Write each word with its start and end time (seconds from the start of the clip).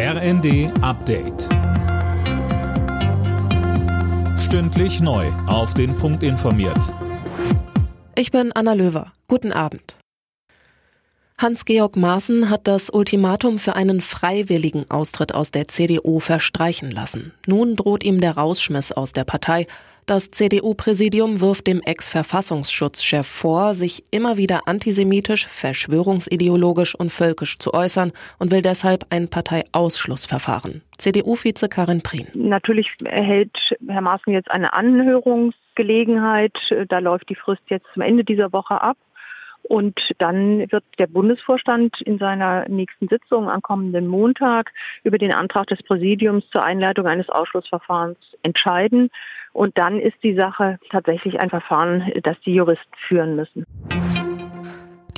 RND 0.00 0.70
Update. 0.80 1.48
Stündlich 4.38 5.00
neu. 5.00 5.26
Auf 5.48 5.74
den 5.74 5.96
Punkt 5.96 6.22
informiert. 6.22 6.94
Ich 8.14 8.30
bin 8.30 8.52
Anna 8.52 8.74
Löwer. 8.74 9.12
Guten 9.26 9.52
Abend. 9.52 9.96
Hans-Georg 11.36 11.96
Maaßen 11.96 12.48
hat 12.48 12.68
das 12.68 12.90
Ultimatum 12.90 13.58
für 13.58 13.74
einen 13.74 14.00
freiwilligen 14.00 14.88
Austritt 14.88 15.34
aus 15.34 15.50
der 15.50 15.66
CDU 15.66 16.20
verstreichen 16.20 16.92
lassen. 16.92 17.32
Nun 17.48 17.74
droht 17.74 18.04
ihm 18.04 18.20
der 18.20 18.36
Rausschmiss 18.36 18.92
aus 18.92 19.12
der 19.12 19.24
Partei. 19.24 19.66
Das 20.08 20.30
CDU-Präsidium 20.30 21.42
wirft 21.42 21.66
dem 21.66 21.82
Ex-Verfassungsschutzchef 21.82 23.26
vor, 23.26 23.74
sich 23.74 24.04
immer 24.10 24.38
wieder 24.38 24.62
antisemitisch, 24.64 25.46
verschwörungsideologisch 25.46 26.94
und 26.94 27.12
völkisch 27.12 27.58
zu 27.58 27.74
äußern 27.74 28.12
und 28.38 28.50
will 28.50 28.62
deshalb 28.62 29.04
ein 29.10 29.28
Parteiausschlussverfahren. 29.28 30.80
CDU-Vize 30.96 31.68
Karin 31.68 32.00
Prien. 32.00 32.26
Natürlich 32.32 32.88
erhält 33.04 33.54
Herr 33.86 34.00
Maaßen 34.00 34.32
jetzt 34.32 34.50
eine 34.50 34.72
Anhörungsgelegenheit. 34.72 36.56
Da 36.88 37.00
läuft 37.00 37.28
die 37.28 37.34
Frist 37.34 37.64
jetzt 37.68 37.84
zum 37.92 38.00
Ende 38.00 38.24
dieser 38.24 38.50
Woche 38.54 38.80
ab. 38.80 38.96
Und 39.64 40.00
dann 40.16 40.60
wird 40.72 40.84
der 40.98 41.08
Bundesvorstand 41.08 42.00
in 42.00 42.16
seiner 42.18 42.66
nächsten 42.70 43.08
Sitzung 43.08 43.50
am 43.50 43.60
kommenden 43.60 44.06
Montag 44.06 44.72
über 45.04 45.18
den 45.18 45.34
Antrag 45.34 45.66
des 45.66 45.82
Präsidiums 45.82 46.48
zur 46.50 46.64
Einleitung 46.64 47.06
eines 47.06 47.28
Ausschlussverfahrens 47.28 48.16
entscheiden. 48.42 49.10
Und 49.52 49.76
dann 49.78 49.98
ist 49.98 50.16
die 50.22 50.34
Sache 50.34 50.78
tatsächlich 50.90 51.40
ein 51.40 51.50
Verfahren, 51.50 52.12
das 52.22 52.36
die 52.44 52.54
Juristen 52.54 52.94
führen 53.06 53.36
müssen. 53.36 53.64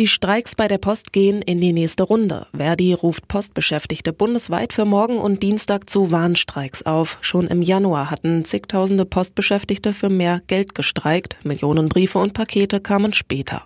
Die 0.00 0.06
Streiks 0.06 0.54
bei 0.54 0.66
der 0.66 0.78
Post 0.78 1.12
gehen 1.12 1.42
in 1.42 1.60
die 1.60 1.74
nächste 1.74 2.04
Runde. 2.04 2.46
Verdi 2.56 2.94
ruft 2.94 3.28
Postbeschäftigte 3.28 4.14
bundesweit 4.14 4.72
für 4.72 4.86
morgen 4.86 5.18
und 5.18 5.42
Dienstag 5.42 5.90
zu 5.90 6.10
Warnstreiks 6.10 6.86
auf. 6.86 7.18
Schon 7.20 7.48
im 7.48 7.60
Januar 7.60 8.10
hatten 8.10 8.46
zigtausende 8.46 9.04
Postbeschäftigte 9.04 9.92
für 9.92 10.08
mehr 10.08 10.40
Geld 10.46 10.74
gestreikt. 10.74 11.36
Millionen 11.44 11.90
Briefe 11.90 12.18
und 12.18 12.32
Pakete 12.32 12.80
kamen 12.80 13.12
später. 13.12 13.64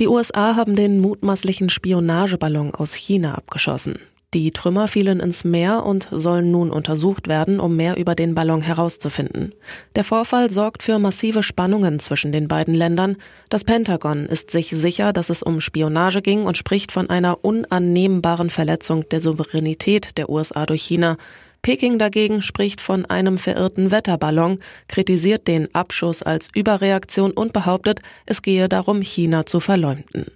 Die 0.00 0.08
USA 0.08 0.56
haben 0.56 0.74
den 0.74 1.00
mutmaßlichen 1.00 1.70
Spionageballon 1.70 2.74
aus 2.74 2.94
China 2.94 3.36
abgeschossen. 3.36 4.00
Die 4.34 4.50
Trümmer 4.50 4.88
fielen 4.88 5.20
ins 5.20 5.44
Meer 5.44 5.86
und 5.86 6.06
sollen 6.10 6.50
nun 6.50 6.70
untersucht 6.70 7.28
werden, 7.28 7.60
um 7.60 7.76
mehr 7.76 7.96
über 7.96 8.14
den 8.14 8.34
Ballon 8.34 8.60
herauszufinden. 8.60 9.54
Der 9.96 10.04
Vorfall 10.04 10.50
sorgt 10.50 10.82
für 10.82 10.98
massive 10.98 11.42
Spannungen 11.42 11.98
zwischen 11.98 12.30
den 12.30 12.46
beiden 12.46 12.74
Ländern. 12.74 13.16
Das 13.48 13.64
Pentagon 13.64 14.26
ist 14.26 14.50
sich 14.50 14.68
sicher, 14.68 15.14
dass 15.14 15.30
es 15.30 15.42
um 15.42 15.62
Spionage 15.62 16.20
ging 16.20 16.44
und 16.44 16.58
spricht 16.58 16.92
von 16.92 17.08
einer 17.08 17.42
unannehmbaren 17.42 18.50
Verletzung 18.50 19.08
der 19.08 19.22
Souveränität 19.22 20.18
der 20.18 20.28
USA 20.28 20.66
durch 20.66 20.82
China. 20.82 21.16
Peking 21.62 21.98
dagegen 21.98 22.42
spricht 22.42 22.82
von 22.82 23.06
einem 23.06 23.38
verirrten 23.38 23.90
Wetterballon, 23.90 24.60
kritisiert 24.88 25.48
den 25.48 25.74
Abschuss 25.74 26.22
als 26.22 26.50
Überreaktion 26.54 27.30
und 27.30 27.54
behauptet, 27.54 28.00
es 28.26 28.42
gehe 28.42 28.68
darum, 28.68 29.00
China 29.00 29.46
zu 29.46 29.58
verleumden. 29.58 30.26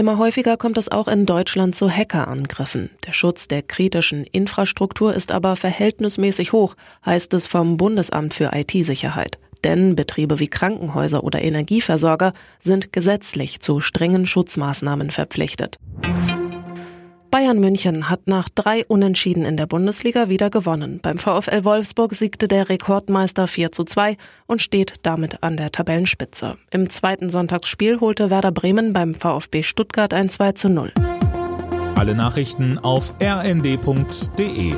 Immer 0.00 0.16
häufiger 0.16 0.56
kommt 0.56 0.78
es 0.78 0.90
auch 0.90 1.08
in 1.08 1.26
Deutschland 1.26 1.76
zu 1.76 1.90
Hackerangriffen. 1.90 2.88
Der 3.04 3.12
Schutz 3.12 3.48
der 3.48 3.60
kritischen 3.60 4.24
Infrastruktur 4.24 5.12
ist 5.12 5.30
aber 5.30 5.56
verhältnismäßig 5.56 6.52
hoch, 6.52 6.74
heißt 7.04 7.34
es 7.34 7.46
vom 7.46 7.76
Bundesamt 7.76 8.32
für 8.32 8.52
IT-Sicherheit. 8.54 9.38
Denn 9.62 9.96
Betriebe 9.96 10.38
wie 10.38 10.48
Krankenhäuser 10.48 11.22
oder 11.22 11.42
Energieversorger 11.42 12.32
sind 12.62 12.94
gesetzlich 12.94 13.60
zu 13.60 13.80
strengen 13.80 14.24
Schutzmaßnahmen 14.24 15.10
verpflichtet. 15.10 15.76
Bayern 17.30 17.60
München 17.60 18.10
hat 18.10 18.26
nach 18.26 18.48
drei 18.48 18.84
Unentschieden 18.86 19.44
in 19.44 19.56
der 19.56 19.66
Bundesliga 19.66 20.28
wieder 20.28 20.50
gewonnen. 20.50 20.98
Beim 21.00 21.16
VfL 21.16 21.64
Wolfsburg 21.64 22.14
siegte 22.14 22.48
der 22.48 22.68
Rekordmeister 22.68 23.46
4 23.46 23.70
zu 23.70 23.84
2 23.84 24.16
und 24.46 24.60
steht 24.60 24.94
damit 25.02 25.42
an 25.42 25.56
der 25.56 25.70
Tabellenspitze. 25.70 26.56
Im 26.70 26.90
zweiten 26.90 27.30
Sonntagsspiel 27.30 28.00
holte 28.00 28.30
Werder 28.30 28.50
Bremen 28.50 28.92
beim 28.92 29.14
VfB 29.14 29.62
Stuttgart 29.62 30.12
ein 30.12 30.28
2 30.28 30.52
zu 30.52 30.68
0. 30.68 30.92
Alle 31.94 32.16
Nachrichten 32.16 32.78
auf 32.78 33.14
rnd.de 33.22 34.74